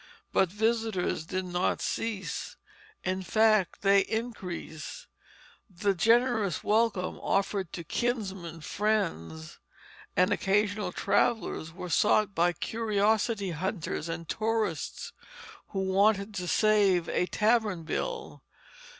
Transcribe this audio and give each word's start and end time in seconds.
But 0.33 0.49
visitors 0.51 1.27
did 1.27 1.45
not 1.45 1.79
cease; 1.79 2.55
in 3.03 3.21
fact, 3.21 3.83
they 3.83 3.99
increased. 3.99 5.05
The 5.69 5.93
generous 5.93 6.63
welcome 6.63 7.19
offered 7.19 7.71
to 7.73 7.83
kinsmen, 7.83 8.61
friends, 8.61 9.59
and 10.17 10.33
occasional 10.33 10.91
travellers 10.91 11.71
was 11.71 11.93
sought 11.93 12.33
by 12.33 12.51
curiosity 12.51 13.51
hunters 13.51 14.09
and 14.09 14.27
tourists 14.27 15.13
who 15.67 15.81
wanted 15.81 16.33
to 16.33 16.47
save 16.47 17.07
a 17.07 17.27
tavern 17.27 17.83
bill. 17.83 18.41